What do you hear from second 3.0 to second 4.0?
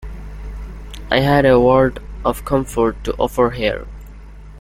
to offer here.